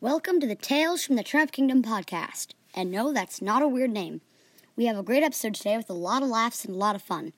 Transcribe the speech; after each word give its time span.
Welcome 0.00 0.38
to 0.38 0.46
the 0.46 0.54
Tales 0.54 1.02
from 1.02 1.16
the 1.16 1.24
Turnip 1.24 1.50
Kingdom 1.50 1.82
podcast. 1.82 2.52
And 2.72 2.88
no, 2.88 3.12
that's 3.12 3.42
not 3.42 3.62
a 3.62 3.68
weird 3.68 3.90
name. 3.90 4.20
We 4.76 4.86
have 4.86 4.96
a 4.96 5.02
great 5.02 5.24
episode 5.24 5.56
today 5.56 5.76
with 5.76 5.90
a 5.90 5.92
lot 5.92 6.22
of 6.22 6.28
laughs 6.28 6.64
and 6.64 6.72
a 6.76 6.78
lot 6.78 6.94
of 6.94 7.02
fun. 7.02 7.32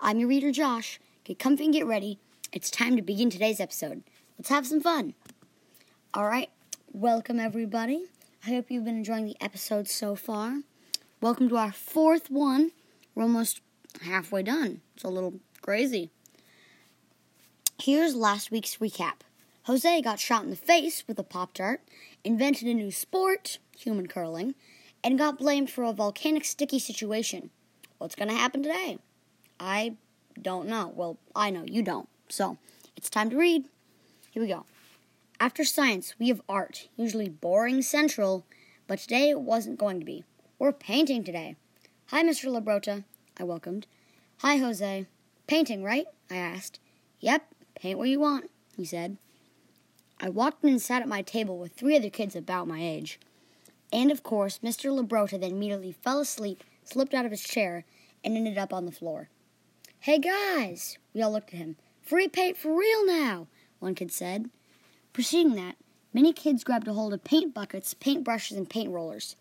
I'm 0.00 0.20
your 0.20 0.28
reader, 0.28 0.52
Josh. 0.52 1.00
Get 1.24 1.40
comfy 1.40 1.64
and 1.64 1.72
get 1.72 1.86
ready. 1.86 2.20
It's 2.52 2.70
time 2.70 2.94
to 2.94 3.02
begin 3.02 3.30
today's 3.30 3.58
episode. 3.58 4.04
Let's 4.38 4.48
have 4.48 4.64
some 4.64 4.80
fun. 4.80 5.14
All 6.14 6.28
right, 6.28 6.50
welcome 6.92 7.40
everybody. 7.40 8.04
I 8.46 8.50
hope 8.50 8.70
you've 8.70 8.84
been 8.84 8.98
enjoying 8.98 9.24
the 9.24 9.36
episode 9.40 9.88
so 9.88 10.14
far. 10.14 10.60
Welcome 11.20 11.48
to 11.48 11.56
our 11.56 11.72
fourth 11.72 12.30
one. 12.30 12.70
We're 13.16 13.24
almost 13.24 13.60
halfway 14.02 14.44
done. 14.44 14.82
It's 14.94 15.02
a 15.02 15.08
little 15.08 15.40
crazy. 15.62 16.12
Here's 17.82 18.14
last 18.14 18.52
week's 18.52 18.76
recap. 18.76 19.22
Jose 19.64 20.02
got 20.02 20.20
shot 20.20 20.44
in 20.44 20.50
the 20.50 20.56
face 20.56 21.04
with 21.08 21.18
a 21.18 21.22
Pop 21.22 21.54
Tart, 21.54 21.80
invented 22.22 22.68
a 22.68 22.74
new 22.74 22.90
sport, 22.90 23.58
human 23.74 24.06
curling, 24.06 24.54
and 25.02 25.16
got 25.16 25.38
blamed 25.38 25.70
for 25.70 25.84
a 25.84 25.92
volcanic 25.94 26.44
sticky 26.44 26.78
situation. 26.78 27.48
What's 27.96 28.14
going 28.14 28.28
to 28.28 28.34
happen 28.34 28.62
today? 28.62 28.98
I 29.58 29.96
don't 30.40 30.68
know. 30.68 30.92
Well, 30.94 31.16
I 31.34 31.48
know, 31.48 31.64
you 31.66 31.82
don't. 31.82 32.10
So, 32.28 32.58
it's 32.94 33.08
time 33.08 33.30
to 33.30 33.38
read. 33.38 33.64
Here 34.32 34.42
we 34.42 34.48
go. 34.48 34.66
After 35.40 35.64
science, 35.64 36.14
we 36.18 36.28
have 36.28 36.42
art, 36.46 36.88
usually 36.96 37.30
boring 37.30 37.80
central, 37.80 38.44
but 38.86 38.98
today 38.98 39.30
it 39.30 39.40
wasn't 39.40 39.78
going 39.78 39.98
to 39.98 40.04
be. 40.04 40.24
We're 40.58 40.72
painting 40.72 41.24
today. 41.24 41.56
Hi, 42.08 42.22
Mr. 42.22 42.50
Labrota, 42.50 43.04
I 43.38 43.44
welcomed. 43.44 43.86
Hi, 44.40 44.56
Jose. 44.56 45.06
Painting, 45.46 45.82
right? 45.82 46.04
I 46.30 46.36
asked. 46.36 46.80
Yep, 47.20 47.46
paint 47.74 47.96
what 47.96 48.10
you 48.10 48.20
want, 48.20 48.50
he 48.76 48.84
said. 48.84 49.16
I 50.20 50.28
walked 50.28 50.64
in 50.64 50.70
and 50.70 50.82
sat 50.82 51.02
at 51.02 51.08
my 51.08 51.22
table 51.22 51.58
with 51.58 51.72
three 51.72 51.96
other 51.96 52.10
kids 52.10 52.36
about 52.36 52.68
my 52.68 52.80
age. 52.80 53.18
And 53.92 54.10
of 54.10 54.22
course, 54.22 54.60
Mr. 54.60 54.90
Labrota 54.90 55.40
then 55.40 55.52
immediately 55.52 55.92
fell 55.92 56.20
asleep, 56.20 56.64
slipped 56.84 57.14
out 57.14 57.24
of 57.24 57.30
his 57.30 57.42
chair, 57.42 57.84
and 58.24 58.36
ended 58.36 58.58
up 58.58 58.72
on 58.72 58.86
the 58.86 58.92
floor. 58.92 59.28
Hey 60.00 60.18
guys! 60.18 60.98
We 61.14 61.22
all 61.22 61.32
looked 61.32 61.52
at 61.54 61.58
him. 61.58 61.76
Free 62.02 62.28
paint 62.28 62.56
for 62.56 62.76
real 62.76 63.06
now, 63.06 63.46
one 63.78 63.94
kid 63.94 64.12
said. 64.12 64.50
Preceding 65.12 65.54
that, 65.54 65.76
many 66.12 66.32
kids 66.32 66.64
grabbed 66.64 66.88
a 66.88 66.92
hold 66.92 67.14
of 67.14 67.24
paint 67.24 67.54
buckets, 67.54 67.94
paint 67.94 68.24
brushes, 68.24 68.56
and 68.56 68.68
paint 68.68 68.90
rollers. 68.90 69.36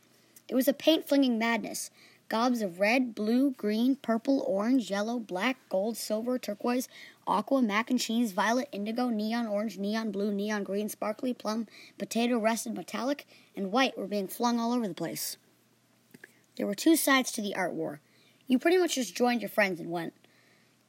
It 0.48 0.56
was 0.56 0.68
a 0.68 0.74
paint 0.74 1.08
flinging 1.08 1.38
madness, 1.38 1.90
Gobs 2.34 2.64
of 2.64 2.80
red, 2.80 3.14
blue, 3.14 3.52
green, 3.52 3.96
purple, 3.96 4.44
orange, 4.48 4.90
yellow, 4.90 5.20
black, 5.20 5.58
gold, 5.70 5.96
silver, 5.96 6.40
turquoise, 6.40 6.88
aqua, 7.28 7.62
mac 7.62 7.92
and 7.92 8.00
cheese, 8.00 8.32
violet, 8.32 8.68
indigo, 8.72 9.10
neon 9.10 9.46
orange, 9.46 9.78
neon 9.78 10.10
blue, 10.10 10.34
neon 10.34 10.64
green, 10.64 10.90
sparkly, 10.90 11.32
plum, 11.32 11.68
potato, 12.00 12.40
rusted, 12.40 12.74
metallic, 12.74 13.28
and 13.56 13.72
white 13.72 13.96
were 13.96 14.08
being 14.08 14.28
flung 14.28 14.60
all 14.60 14.74
over 14.74 14.88
the 14.88 14.96
place. 14.96 15.38
There 16.56 16.66
were 16.66 16.74
two 16.74 16.96
sides 16.96 17.32
to 17.34 17.42
the 17.44 17.56
art 17.56 17.74
war. 17.74 18.00
You 18.48 18.58
pretty 18.58 18.80
much 18.80 18.96
just 18.96 19.16
joined 19.16 19.44
your 19.44 19.50
friends 19.50 19.80
and 19.80 19.92
went. 19.92 20.16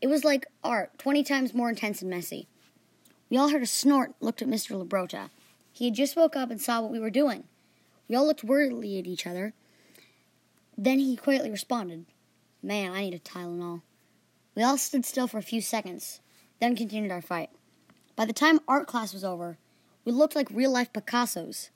It 0.00 0.06
was 0.06 0.24
like 0.24 0.46
art, 0.62 0.96
20 0.96 1.22
times 1.24 1.52
more 1.52 1.68
intense 1.68 2.00
and 2.00 2.10
messy. 2.10 2.48
We 3.28 3.36
all 3.36 3.50
heard 3.50 3.62
a 3.62 3.66
snort, 3.66 4.14
looked 4.18 4.40
at 4.40 4.48
Mr. 4.48 4.82
Labrota. 4.82 5.28
He 5.74 5.84
had 5.84 5.94
just 5.94 6.16
woke 6.16 6.36
up 6.36 6.50
and 6.50 6.58
saw 6.58 6.80
what 6.80 6.90
we 6.90 6.98
were 6.98 7.10
doing. 7.10 7.44
We 8.08 8.16
all 8.16 8.26
looked 8.26 8.44
worriedly 8.44 8.98
at 8.98 9.06
each 9.06 9.26
other. 9.26 9.52
Then 10.76 10.98
he 10.98 11.16
quietly 11.16 11.50
responded, 11.50 12.06
Man, 12.62 12.92
I 12.92 13.02
need 13.02 13.14
a 13.14 13.18
Tylenol. 13.18 13.82
We 14.54 14.62
all 14.62 14.78
stood 14.78 15.04
still 15.04 15.26
for 15.26 15.38
a 15.38 15.42
few 15.42 15.60
seconds, 15.60 16.20
then 16.60 16.76
continued 16.76 17.12
our 17.12 17.22
fight. 17.22 17.50
By 18.16 18.24
the 18.24 18.32
time 18.32 18.60
art 18.66 18.86
class 18.86 19.12
was 19.12 19.24
over, 19.24 19.58
we 20.04 20.12
looked 20.12 20.36
like 20.36 20.50
real 20.50 20.70
life 20.70 20.92
Picassos. 20.92 21.70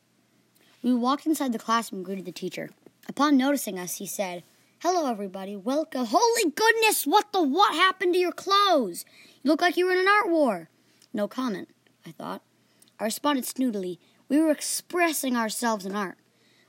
We 0.83 0.95
walked 0.95 1.27
inside 1.27 1.53
the 1.53 1.59
classroom 1.59 2.01
and 2.01 2.07
greeted 2.07 2.25
the 2.25 2.33
teacher. 2.33 2.71
Upon 3.09 3.37
noticing 3.37 3.79
us, 3.79 3.97
he 3.97 4.07
said, 4.07 4.45
Hello, 4.81 5.11
everybody. 5.11 5.57
Welcome. 5.57 6.07
Holy 6.07 6.51
goodness, 6.51 7.05
what 7.05 7.33
the 7.33 7.43
what 7.43 7.75
happened 7.75 8.15
to 8.15 8.21
your 8.21 8.33
clothes? 8.33 9.05
You 9.43 9.51
look 9.51 9.61
like 9.61 9.77
you 9.77 9.87
were 9.87 9.93
in 9.93 9.99
an 9.99 10.09
art 10.09 10.29
war. 10.29 10.69
No 11.13 11.27
comment, 11.27 11.69
I 12.07 12.13
thought. 12.13 12.43
I 13.01 13.05
responded 13.05 13.45
snootily. 13.45 13.99
We 14.29 14.41
were 14.41 14.53
expressing 14.53 15.37
ourselves 15.37 15.85
in 15.85 15.97
art. 15.97 16.19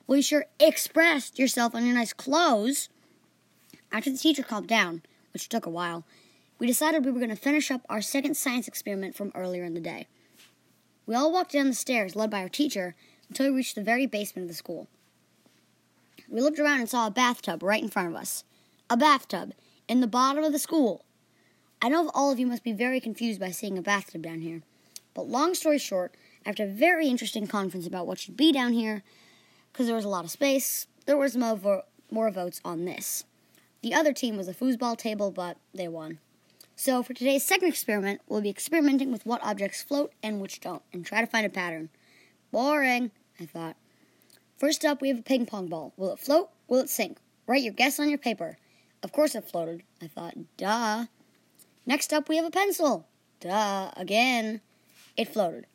Well, 0.09 0.17
you 0.17 0.23
sure 0.23 0.45
expressed 0.59 1.37
yourself 1.37 1.75
on 1.75 1.85
your 1.85 1.93
nice 1.93 2.13
clothes. 2.13 2.89
After 3.91 4.09
the 4.09 4.17
teacher 4.17 4.41
calmed 4.41 4.67
down, 4.67 5.03
which 5.33 5.47
took 5.47 5.67
a 5.67 5.69
while, 5.69 6.03
we 6.57 6.65
decided 6.65 7.05
we 7.05 7.11
were 7.11 7.19
going 7.19 7.29
to 7.29 7.35
finish 7.35 7.69
up 7.69 7.85
our 7.87 8.01
second 8.01 8.35
science 8.35 8.67
experiment 8.67 9.15
from 9.15 9.31
earlier 9.35 9.63
in 9.63 9.75
the 9.75 9.79
day. 9.79 10.07
We 11.05 11.13
all 11.13 11.31
walked 11.31 11.51
down 11.51 11.67
the 11.67 11.75
stairs, 11.75 12.15
led 12.15 12.31
by 12.31 12.41
our 12.41 12.49
teacher, 12.49 12.95
until 13.29 13.51
we 13.51 13.57
reached 13.57 13.75
the 13.75 13.83
very 13.83 14.07
basement 14.07 14.45
of 14.45 14.47
the 14.47 14.55
school. 14.55 14.87
We 16.27 16.41
looked 16.41 16.57
around 16.57 16.79
and 16.79 16.89
saw 16.89 17.05
a 17.05 17.11
bathtub 17.11 17.61
right 17.61 17.83
in 17.83 17.89
front 17.89 18.07
of 18.07 18.15
us. 18.15 18.43
A 18.89 18.97
bathtub 18.97 19.53
in 19.87 20.01
the 20.01 20.07
bottom 20.07 20.43
of 20.43 20.53
the 20.53 20.57
school. 20.57 21.05
I 21.83 21.89
know 21.89 22.09
all 22.15 22.31
of 22.31 22.39
you 22.39 22.47
must 22.47 22.63
be 22.63 22.73
very 22.73 22.99
confused 22.99 23.39
by 23.39 23.51
seeing 23.51 23.77
a 23.77 23.83
bathtub 23.83 24.23
down 24.23 24.39
here. 24.39 24.63
But 25.13 25.29
long 25.29 25.53
story 25.53 25.77
short, 25.77 26.15
after 26.47 26.63
a 26.63 26.67
very 26.67 27.07
interesting 27.07 27.45
conference 27.45 27.85
about 27.85 28.07
what 28.07 28.17
should 28.17 28.35
be 28.35 28.51
down 28.51 28.73
here, 28.73 29.03
because 29.71 29.87
there 29.87 29.95
was 29.95 30.05
a 30.05 30.09
lot 30.09 30.25
of 30.25 30.31
space, 30.31 30.87
there 31.05 31.17
was 31.17 31.35
more, 31.35 31.55
vo- 31.55 31.85
more 32.11 32.29
votes 32.31 32.61
on 32.63 32.85
this. 32.85 33.25
The 33.81 33.93
other 33.93 34.13
team 34.13 34.35
was 34.35 34.47
a 34.47 34.53
foosball 34.53 34.97
table, 34.97 35.31
but 35.31 35.57
they 35.73 35.87
won. 35.87 36.19
So 36.75 37.03
for 37.03 37.13
today's 37.13 37.43
second 37.43 37.69
experiment, 37.69 38.21
we'll 38.27 38.41
be 38.41 38.49
experimenting 38.49 39.11
with 39.11 39.25
what 39.25 39.43
objects 39.43 39.81
float 39.81 40.13
and 40.23 40.39
which 40.39 40.61
don't, 40.61 40.81
and 40.93 41.05
try 41.05 41.21
to 41.21 41.27
find 41.27 41.45
a 41.45 41.49
pattern. 41.49 41.89
Boring, 42.51 43.11
I 43.39 43.45
thought. 43.45 43.75
First 44.57 44.83
up, 44.83 45.01
we 45.01 45.09
have 45.09 45.19
a 45.19 45.23
ping 45.23 45.45
pong 45.45 45.67
ball. 45.67 45.93
Will 45.97 46.13
it 46.13 46.19
float? 46.19 46.49
Will 46.67 46.79
it 46.79 46.89
sink? 46.89 47.17
Write 47.47 47.63
your 47.63 47.73
guess 47.73 47.99
on 47.99 48.09
your 48.09 48.17
paper. 48.17 48.57
Of 49.01 49.11
course 49.11 49.35
it 49.35 49.49
floated, 49.49 49.83
I 50.01 50.07
thought. 50.07 50.35
Duh. 50.57 51.05
Next 51.85 52.11
up, 52.13 52.27
we 52.27 52.35
have 52.35 52.45
a 52.45 52.51
pencil. 52.51 53.07
Duh, 53.39 53.91
again. 53.95 54.61
It 55.15 55.29
floated. 55.29 55.65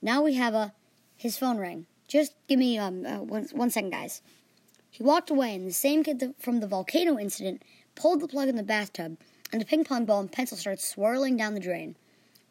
Now 0.00 0.22
we 0.22 0.34
have 0.34 0.54
a. 0.54 0.72
His 1.16 1.36
phone 1.36 1.58
rang. 1.58 1.86
Just 2.10 2.34
give 2.48 2.58
me 2.58 2.76
um, 2.76 3.06
uh, 3.06 3.20
one, 3.20 3.46
one 3.52 3.70
second, 3.70 3.90
guys. 3.90 4.20
He 4.90 5.04
walked 5.04 5.30
away, 5.30 5.54
and 5.54 5.64
the 5.64 5.72
same 5.72 6.02
kid 6.02 6.34
from 6.40 6.58
the 6.58 6.66
volcano 6.66 7.16
incident 7.16 7.62
pulled 7.94 8.18
the 8.18 8.26
plug 8.26 8.48
in 8.48 8.56
the 8.56 8.64
bathtub, 8.64 9.16
and 9.52 9.60
the 9.60 9.64
ping 9.64 9.84
pong 9.84 10.06
ball 10.06 10.18
and 10.18 10.32
pencil 10.32 10.56
started 10.56 10.80
swirling 10.80 11.36
down 11.36 11.54
the 11.54 11.60
drain. 11.60 11.94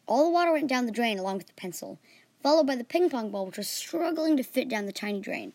All 0.06 0.24
the 0.24 0.30
water 0.30 0.50
went 0.50 0.66
down 0.66 0.86
the 0.86 0.92
drain 0.92 1.18
along 1.18 1.36
with 1.36 1.46
the 1.46 1.52
pencil, 1.52 1.98
followed 2.42 2.66
by 2.66 2.74
the 2.74 2.84
ping 2.84 3.10
pong 3.10 3.30
ball, 3.30 3.44
which 3.44 3.58
was 3.58 3.68
struggling 3.68 4.38
to 4.38 4.42
fit 4.42 4.66
down 4.66 4.86
the 4.86 4.92
tiny 4.92 5.20
drain. 5.20 5.52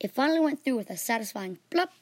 It 0.00 0.10
finally 0.10 0.40
went 0.40 0.64
through 0.64 0.78
with 0.78 0.90
a 0.90 0.96
satisfying 0.96 1.58
plop. 1.70 1.92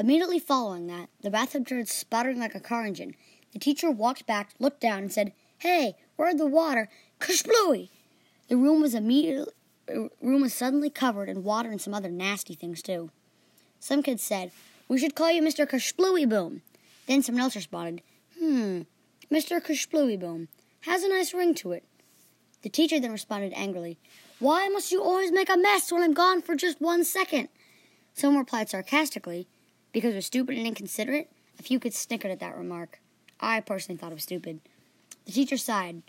Immediately 0.00 0.40
following 0.40 0.88
that, 0.88 1.10
the 1.20 1.30
bathtub 1.30 1.68
started 1.68 1.88
sputtering 1.88 2.40
like 2.40 2.56
a 2.56 2.60
car 2.60 2.84
engine. 2.84 3.14
The 3.52 3.60
teacher 3.60 3.88
walked 3.88 4.26
back, 4.26 4.50
looked 4.58 4.80
down, 4.80 5.02
and 5.02 5.12
said, 5.12 5.32
Hey, 5.58 5.94
where'd 6.16 6.38
the 6.38 6.46
water? 6.46 6.88
Kashblooey! 7.20 7.90
The 8.48 8.56
room 8.56 8.82
was 8.82 8.96
immediately 8.96 9.52
room 10.20 10.42
was 10.42 10.54
suddenly 10.54 10.90
covered 10.90 11.28
in 11.28 11.44
water 11.44 11.70
and 11.70 11.80
some 11.80 11.94
other 11.94 12.10
nasty 12.10 12.54
things, 12.54 12.82
too. 12.82 13.10
Some 13.78 14.02
kids 14.02 14.22
said, 14.22 14.52
We 14.88 14.98
should 14.98 15.14
call 15.14 15.30
you 15.30 15.42
Mr. 15.42 15.66
Kershplooey 15.66 16.28
Boom. 16.28 16.62
Then 17.06 17.22
someone 17.22 17.42
else 17.42 17.56
responded, 17.56 18.02
Hmm, 18.38 18.82
Mr. 19.30 19.60
Kershplooey 19.60 20.18
Boom. 20.18 20.48
Has 20.82 21.02
a 21.02 21.08
nice 21.08 21.34
ring 21.34 21.54
to 21.56 21.72
it. 21.72 21.84
The 22.62 22.68
teacher 22.68 23.00
then 23.00 23.12
responded 23.12 23.52
angrily, 23.54 23.98
Why 24.38 24.68
must 24.68 24.92
you 24.92 25.02
always 25.02 25.32
make 25.32 25.48
a 25.48 25.56
mess 25.56 25.90
when 25.90 26.02
I'm 26.02 26.14
gone 26.14 26.42
for 26.42 26.54
just 26.54 26.80
one 26.80 27.04
second? 27.04 27.48
Some 28.14 28.36
replied 28.36 28.68
sarcastically, 28.68 29.46
Because 29.92 30.14
we're 30.14 30.20
stupid 30.20 30.56
and 30.58 30.66
inconsiderate. 30.66 31.30
A 31.58 31.62
few 31.62 31.80
kids 31.80 31.98
snickered 31.98 32.30
at 32.30 32.40
that 32.40 32.56
remark. 32.56 33.00
I 33.38 33.60
personally 33.60 33.98
thought 33.98 34.12
it 34.12 34.14
was 34.14 34.22
stupid. 34.22 34.60
The 35.26 35.32
teacher 35.32 35.56
sighed. 35.56 36.02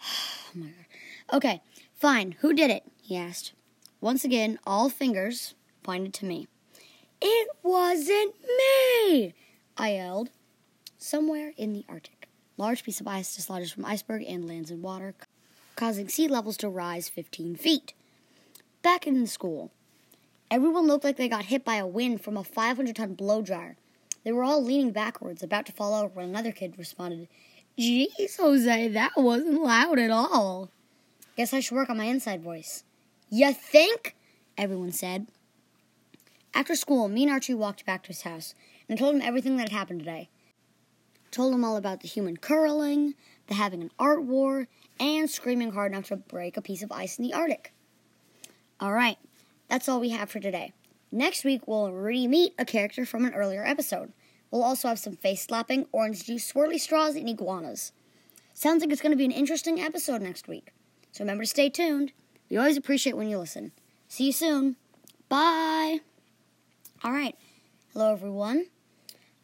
oh 0.02 0.50
my 0.54 0.66
god. 0.66 1.36
Okay, 1.36 1.62
fine. 1.94 2.36
Who 2.40 2.52
did 2.52 2.70
it? 2.70 2.89
He 3.10 3.16
asked. 3.16 3.52
Once 4.00 4.24
again, 4.24 4.56
all 4.64 4.88
fingers 4.88 5.54
pointed 5.82 6.14
to 6.14 6.24
me. 6.24 6.46
It 7.20 7.48
wasn't 7.60 8.36
me! 8.46 9.34
I 9.76 9.94
yelled. 9.94 10.30
Somewhere 10.96 11.52
in 11.56 11.72
the 11.72 11.84
Arctic, 11.88 12.28
large 12.56 12.84
piece 12.84 13.00
of 13.00 13.08
ice 13.08 13.34
dislodges 13.34 13.72
from 13.72 13.84
iceberg 13.84 14.22
and 14.28 14.46
lands 14.46 14.70
in 14.70 14.80
water, 14.80 15.14
causing 15.74 16.08
sea 16.08 16.28
levels 16.28 16.56
to 16.58 16.68
rise 16.68 17.08
15 17.08 17.56
feet. 17.56 17.94
Back 18.80 19.08
in 19.08 19.26
school, 19.26 19.72
everyone 20.48 20.86
looked 20.86 21.02
like 21.02 21.16
they 21.16 21.28
got 21.28 21.46
hit 21.46 21.64
by 21.64 21.76
a 21.76 21.86
wind 21.88 22.22
from 22.22 22.36
a 22.36 22.44
500 22.44 22.94
ton 22.94 23.14
blow 23.14 23.42
dryer. 23.42 23.76
They 24.22 24.30
were 24.30 24.44
all 24.44 24.62
leaning 24.62 24.92
backwards, 24.92 25.42
about 25.42 25.66
to 25.66 25.72
fall 25.72 25.94
over, 25.94 26.14
when 26.14 26.28
another 26.28 26.52
kid 26.52 26.78
responded, 26.78 27.26
Geez, 27.76 28.36
Jose, 28.36 28.88
that 28.88 29.12
wasn't 29.16 29.62
loud 29.64 29.98
at 29.98 30.10
all. 30.12 30.70
Guess 31.36 31.52
I 31.52 31.58
should 31.58 31.74
work 31.74 31.90
on 31.90 31.96
my 31.96 32.04
inside 32.04 32.40
voice. 32.40 32.84
You 33.32 33.52
think? 33.52 34.16
Everyone 34.58 34.90
said. 34.90 35.28
After 36.52 36.74
school, 36.74 37.08
me 37.08 37.22
and 37.22 37.30
Archie 37.30 37.54
walked 37.54 37.86
back 37.86 38.02
to 38.02 38.08
his 38.08 38.22
house 38.22 38.56
and 38.88 38.98
told 38.98 39.14
him 39.14 39.22
everything 39.22 39.56
that 39.56 39.68
had 39.68 39.78
happened 39.78 40.00
today. 40.00 40.28
Told 41.30 41.54
him 41.54 41.64
all 41.64 41.76
about 41.76 42.00
the 42.00 42.08
human 42.08 42.38
curling, 42.38 43.14
the 43.46 43.54
having 43.54 43.82
an 43.82 43.92
art 44.00 44.24
war, 44.24 44.66
and 44.98 45.30
screaming 45.30 45.70
hard 45.70 45.92
enough 45.92 46.08
to 46.08 46.16
break 46.16 46.56
a 46.56 46.62
piece 46.62 46.82
of 46.82 46.90
ice 46.90 47.20
in 47.20 47.24
the 47.24 47.32
Arctic. 47.32 47.72
All 48.80 48.92
right, 48.92 49.16
that's 49.68 49.88
all 49.88 50.00
we 50.00 50.08
have 50.08 50.28
for 50.28 50.40
today. 50.40 50.72
Next 51.12 51.44
week, 51.44 51.68
we'll 51.68 51.92
re-meet 51.92 52.54
a 52.58 52.64
character 52.64 53.06
from 53.06 53.24
an 53.24 53.34
earlier 53.34 53.64
episode. 53.64 54.12
We'll 54.50 54.64
also 54.64 54.88
have 54.88 54.98
some 54.98 55.14
face 55.14 55.42
slapping, 55.42 55.86
orange 55.92 56.24
juice, 56.24 56.52
swirly 56.52 56.80
straws, 56.80 57.14
and 57.14 57.28
iguanas. 57.28 57.92
Sounds 58.54 58.82
like 58.82 58.90
it's 58.90 59.00
going 59.00 59.12
to 59.12 59.16
be 59.16 59.24
an 59.24 59.30
interesting 59.30 59.80
episode 59.80 60.20
next 60.20 60.48
week. 60.48 60.72
So 61.12 61.22
remember 61.22 61.44
to 61.44 61.48
stay 61.48 61.70
tuned. 61.70 62.10
We 62.50 62.56
always 62.56 62.76
appreciate 62.76 63.16
when 63.16 63.28
you 63.28 63.38
listen. 63.38 63.70
See 64.08 64.26
you 64.26 64.32
soon. 64.32 64.74
Bye. 65.28 66.00
All 67.04 67.12
right. 67.12 67.36
Hello, 67.92 68.12
everyone. 68.12 68.66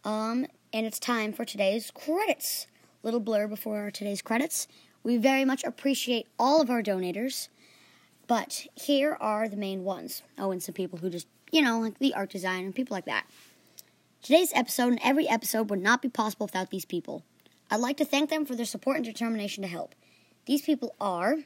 Um, 0.05 0.47
and 0.73 0.85
it's 0.85 0.99
time 0.99 1.33
for 1.33 1.45
today's 1.45 1.93
credits. 1.93 2.67
Little 3.05 3.21
blur 3.21 3.47
before 3.47 3.79
our 3.79 3.93
today's 3.93 4.23
credits. 4.23 4.67
We 5.05 5.19
very 5.19 5.45
much 5.45 5.63
appreciate 5.63 6.27
all 6.37 6.61
of 6.61 6.69
our 6.69 6.83
donators, 6.83 7.47
but 8.27 8.67
here 8.75 9.17
are 9.21 9.49
the 9.49 9.57
main 9.57 9.85
ones. 9.85 10.23
Oh, 10.37 10.51
and 10.51 10.61
some 10.61 10.75
people 10.75 10.99
who 10.99 11.09
just, 11.09 11.29
you 11.53 11.63
know, 11.63 11.79
like 11.79 12.01
the 12.01 12.13
art 12.13 12.31
design 12.31 12.65
and 12.65 12.75
people 12.75 12.97
like 12.97 13.05
that. 13.05 13.27
Today's 14.21 14.51
episode 14.53 14.89
and 14.89 15.01
every 15.05 15.29
episode 15.29 15.71
would 15.71 15.81
not 15.81 16.03
be 16.03 16.09
possible 16.09 16.47
without 16.47 16.71
these 16.71 16.85
people. 16.85 17.23
I'd 17.71 17.79
like 17.79 17.99
to 17.99 18.05
thank 18.05 18.31
them 18.31 18.45
for 18.45 18.57
their 18.57 18.67
support 18.67 18.97
and 18.97 19.05
determination 19.05 19.63
to 19.63 19.69
help. 19.69 19.95
These 20.47 20.63
people 20.63 20.97
are 21.01 21.45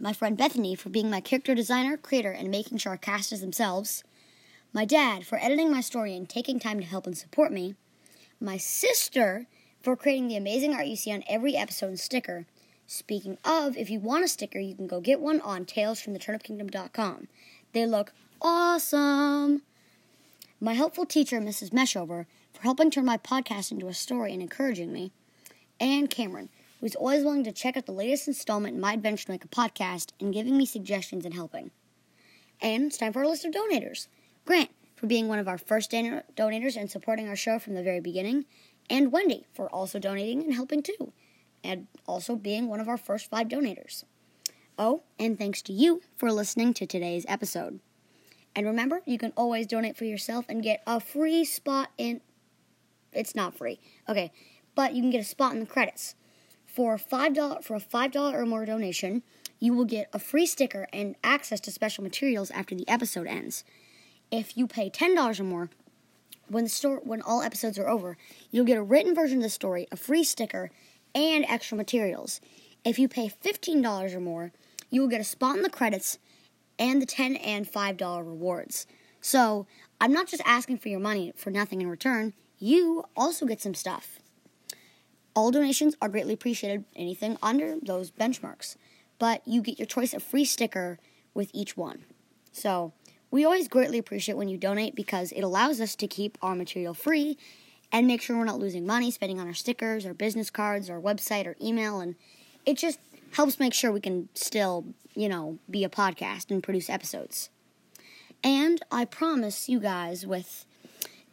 my 0.00 0.12
friend 0.12 0.36
Bethany 0.36 0.74
for 0.74 0.88
being 0.88 1.10
my 1.10 1.20
character 1.20 1.54
designer, 1.54 1.96
creator, 1.96 2.32
and 2.32 2.50
making 2.50 2.78
sure 2.78 2.92
our 2.92 2.98
cast 2.98 3.32
is 3.32 3.40
themselves, 3.40 4.02
my 4.72 4.84
dad 4.84 5.26
for 5.26 5.38
editing 5.38 5.70
my 5.70 5.80
story 5.80 6.16
and 6.16 6.28
taking 6.28 6.58
time 6.58 6.80
to 6.80 6.86
help 6.86 7.06
and 7.06 7.16
support 7.16 7.52
me, 7.52 7.74
my 8.40 8.56
sister 8.56 9.46
for 9.82 9.96
creating 9.96 10.28
the 10.28 10.36
amazing 10.36 10.74
art 10.74 10.86
you 10.86 10.96
see 10.96 11.12
on 11.12 11.22
every 11.28 11.56
episode 11.56 11.88
and 11.88 12.00
sticker. 12.00 12.46
Speaking 12.86 13.38
of, 13.44 13.76
if 13.76 13.90
you 13.90 14.00
want 14.00 14.24
a 14.24 14.28
sticker, 14.28 14.58
you 14.58 14.74
can 14.74 14.86
go 14.86 15.00
get 15.00 15.20
one 15.20 15.40
on 15.42 15.64
talesfromtheturnipkingdom.com. 15.64 17.28
They 17.72 17.86
look 17.86 18.12
awesome! 18.40 19.62
my 20.60 20.74
helpful 20.74 21.06
teacher, 21.06 21.40
Mrs. 21.40 21.70
Meshover, 21.70 22.26
for 22.52 22.62
helping 22.62 22.90
turn 22.90 23.06
my 23.06 23.16
podcast 23.16 23.72
into 23.72 23.88
a 23.88 23.94
story 23.94 24.32
and 24.32 24.42
encouraging 24.42 24.92
me, 24.92 25.10
and 25.80 26.10
Cameron, 26.10 26.50
who's 26.80 26.94
always 26.94 27.22
willing 27.22 27.44
to 27.44 27.52
check 27.52 27.76
out 27.76 27.86
the 27.86 27.92
latest 27.92 28.26
installment 28.26 28.74
in 28.74 28.80
my 28.80 28.94
adventure 28.94 29.26
to 29.26 29.32
make 29.32 29.44
a 29.44 29.48
podcast 29.48 30.12
and 30.20 30.32
giving 30.32 30.56
me 30.56 30.66
suggestions 30.66 31.24
and 31.24 31.34
helping. 31.34 31.70
And 32.60 32.84
it's 32.84 32.98
time 32.98 33.12
for 33.12 33.20
our 33.20 33.26
list 33.26 33.44
of 33.44 33.52
donators. 33.52 34.08
Grant, 34.44 34.70
for 34.96 35.06
being 35.06 35.28
one 35.28 35.38
of 35.38 35.48
our 35.48 35.58
first 35.58 35.90
don- 35.90 36.22
donators 36.36 36.76
and 36.76 36.90
supporting 36.90 37.28
our 37.28 37.36
show 37.36 37.58
from 37.58 37.74
the 37.74 37.82
very 37.82 38.00
beginning, 38.00 38.44
and 38.88 39.12
Wendy, 39.12 39.46
for 39.54 39.68
also 39.70 39.98
donating 39.98 40.42
and 40.42 40.54
helping 40.54 40.82
too, 40.82 41.12
and 41.62 41.86
also 42.06 42.36
being 42.36 42.68
one 42.68 42.80
of 42.80 42.88
our 42.88 42.98
first 42.98 43.30
five 43.30 43.48
donators. 43.48 44.04
Oh, 44.78 45.02
and 45.18 45.38
thanks 45.38 45.62
to 45.62 45.72
you 45.72 46.02
for 46.16 46.32
listening 46.32 46.74
to 46.74 46.86
today's 46.86 47.26
episode. 47.28 47.80
And 48.56 48.66
remember, 48.66 49.02
you 49.06 49.18
can 49.18 49.32
always 49.36 49.66
donate 49.66 49.96
for 49.96 50.04
yourself 50.04 50.44
and 50.48 50.62
get 50.62 50.82
a 50.86 51.00
free 51.00 51.44
spot 51.44 51.90
in. 51.96 52.20
It's 53.12 53.34
not 53.34 53.56
free, 53.56 53.80
okay, 54.08 54.32
but 54.74 54.94
you 54.94 55.02
can 55.02 55.10
get 55.10 55.20
a 55.20 55.24
spot 55.24 55.52
in 55.52 55.60
the 55.60 55.66
credits. 55.66 56.14
For 56.72 56.96
five 56.98 57.34
dollar 57.34 57.62
for 57.62 57.74
a 57.74 57.80
five 57.80 58.12
dollar 58.12 58.40
or 58.40 58.46
more 58.46 58.64
donation, 58.64 59.24
you 59.58 59.74
will 59.74 59.84
get 59.84 60.08
a 60.12 60.20
free 60.20 60.46
sticker 60.46 60.86
and 60.92 61.16
access 61.24 61.58
to 61.62 61.72
special 61.72 62.04
materials 62.04 62.50
after 62.52 62.76
the 62.76 62.88
episode 62.88 63.26
ends. 63.26 63.64
If 64.30 64.56
you 64.56 64.68
pay 64.68 64.88
ten 64.88 65.16
dollars 65.16 65.40
or 65.40 65.44
more, 65.44 65.68
when 66.46 66.62
the 66.64 66.70
store 66.70 67.00
when 67.02 67.22
all 67.22 67.42
episodes 67.42 67.76
are 67.76 67.88
over, 67.88 68.16
you'll 68.52 68.64
get 68.64 68.78
a 68.78 68.82
written 68.82 69.16
version 69.16 69.38
of 69.38 69.42
the 69.42 69.50
story, 69.50 69.88
a 69.90 69.96
free 69.96 70.22
sticker, 70.22 70.70
and 71.12 71.44
extra 71.48 71.76
materials. 71.76 72.40
If 72.84 73.00
you 73.00 73.08
pay 73.08 73.28
fifteen 73.28 73.82
dollars 73.82 74.14
or 74.14 74.20
more, 74.20 74.52
you 74.90 75.00
will 75.00 75.08
get 75.08 75.20
a 75.20 75.24
spot 75.24 75.56
in 75.56 75.62
the 75.62 75.70
credits 75.70 76.18
and 76.78 77.02
the 77.02 77.06
10 77.06 77.36
and 77.36 77.70
$5 77.70 78.18
rewards. 78.26 78.86
So 79.20 79.66
I'm 80.00 80.12
not 80.12 80.28
just 80.28 80.42
asking 80.46 80.78
for 80.78 80.88
your 80.88 81.00
money 81.00 81.32
for 81.36 81.50
nothing 81.50 81.80
in 81.80 81.90
return, 81.90 82.32
you 82.58 83.04
also 83.16 83.44
get 83.44 83.60
some 83.60 83.74
stuff. 83.74 84.19
All 85.40 85.50
donations 85.50 85.96
are 86.02 86.10
greatly 86.10 86.34
appreciated, 86.34 86.84
anything 86.94 87.38
under 87.42 87.76
those 87.80 88.10
benchmarks, 88.10 88.76
but 89.18 89.40
you 89.46 89.62
get 89.62 89.78
your 89.78 89.86
choice 89.86 90.12
of 90.12 90.22
free 90.22 90.44
sticker 90.44 90.98
with 91.32 91.50
each 91.54 91.78
one. 91.78 92.04
So 92.52 92.92
we 93.30 93.46
always 93.46 93.66
greatly 93.66 93.96
appreciate 93.96 94.36
when 94.36 94.50
you 94.50 94.58
donate 94.58 94.94
because 94.94 95.32
it 95.32 95.40
allows 95.40 95.80
us 95.80 95.96
to 95.96 96.06
keep 96.06 96.36
our 96.42 96.54
material 96.54 96.92
free 96.92 97.38
and 97.90 98.06
make 98.06 98.20
sure 98.20 98.36
we're 98.36 98.44
not 98.44 98.58
losing 98.58 98.84
money 98.84 99.10
spending 99.10 99.40
on 99.40 99.46
our 99.46 99.54
stickers, 99.54 100.04
our 100.04 100.12
business 100.12 100.50
cards, 100.50 100.90
our 100.90 101.00
website, 101.00 101.46
or 101.46 101.56
email, 101.58 102.00
and 102.00 102.16
it 102.66 102.76
just 102.76 103.00
helps 103.32 103.58
make 103.58 103.72
sure 103.72 103.90
we 103.90 103.98
can 103.98 104.28
still, 104.34 104.84
you 105.14 105.30
know, 105.30 105.58
be 105.70 105.84
a 105.84 105.88
podcast 105.88 106.50
and 106.50 106.62
produce 106.62 106.90
episodes. 106.90 107.48
And 108.44 108.78
I 108.92 109.06
promise 109.06 109.70
you 109.70 109.80
guys 109.80 110.26
with 110.26 110.66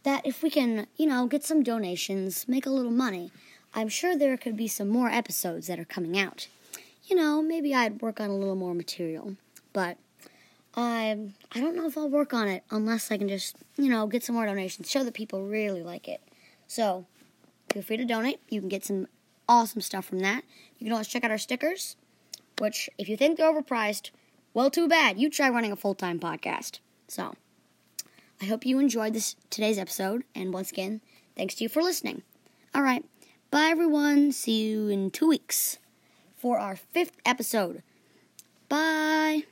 that 0.04 0.26
if 0.26 0.42
we 0.42 0.50
can, 0.50 0.88
you 0.96 1.08
know, 1.08 1.28
get 1.28 1.44
some 1.44 1.62
donations, 1.62 2.48
make 2.48 2.66
a 2.66 2.70
little 2.70 2.90
money, 2.90 3.34
I'm 3.74 3.90
sure 3.90 4.18
there 4.18 4.38
could 4.38 4.58
be 4.58 4.68
some 4.68 4.88
more 4.88 5.10
episodes 5.10 5.68
that 5.68 5.80
are 5.80 5.86
coming 5.86 6.18
out. 6.18 6.48
You 7.06 7.16
know, 7.16 7.42
maybe 7.42 7.74
I'd 7.74 8.02
work 8.02 8.20
on 8.20 8.30
a 8.30 8.36
little 8.36 8.56
more 8.56 8.74
material, 8.74 9.36
but 9.72 9.98
I 10.76 11.32
I 11.52 11.60
don't 11.60 11.76
know 11.76 11.88
if 11.88 11.98
I'll 11.98 12.10
work 12.10 12.34
on 12.34 12.48
it 12.48 12.64
unless 12.70 13.12
I 13.12 13.18
can 13.18 13.30
just, 13.30 13.56
you 13.78 13.90
know, 13.90 14.08
get 14.08 14.24
some 14.24 14.36
more 14.36 14.46
donations, 14.46 14.90
show 14.90 15.04
that 15.04 15.14
people 15.14 15.44
really 15.44 15.84
like 15.84 16.08
it. 16.08 16.22
So, 16.68 17.06
feel 17.72 17.82
free 17.82 17.98
to 17.98 18.06
donate. 18.06 18.40
You 18.50 18.60
can 18.60 18.70
get 18.70 18.84
some 18.86 19.08
awesome 19.48 19.82
stuff 19.82 20.06
from 20.06 20.20
that. 20.20 20.44
You 20.78 20.86
can 20.86 20.92
always 20.92 21.08
check 21.08 21.24
out 21.24 21.32
our 21.32 21.38
stickers, 21.38 21.96
which, 22.60 22.90
if 22.98 23.08
you 23.08 23.16
think 23.16 23.38
they're 23.38 23.52
overpriced, 23.52 24.12
well, 24.54 24.70
too 24.70 24.88
bad. 24.88 25.20
You 25.20 25.30
try 25.30 25.50
running 25.50 25.72
a 25.72 25.76
full 25.78 25.96
time 25.96 26.20
podcast. 26.20 26.80
So, 27.08 27.36
I 28.42 28.46
hope 28.46 28.66
you 28.66 28.80
enjoyed 28.80 29.14
this 29.14 29.36
today's 29.50 29.80
episode, 29.80 30.24
and 30.36 30.54
once 30.54 30.72
again, 30.72 31.02
thanks 31.36 31.56
to 31.56 31.64
you 31.64 31.70
for 31.70 31.82
listening. 31.82 32.22
All 32.76 32.84
right, 32.84 33.04
bye 33.52 33.70
everyone. 33.70 34.32
See 34.32 34.68
you 34.68 34.90
in 34.90 35.12
two 35.12 35.28
weeks 35.28 35.78
for 36.36 36.60
our 36.60 36.76
fifth 36.76 37.18
episode. 37.26 37.82
Bye. 38.70 39.44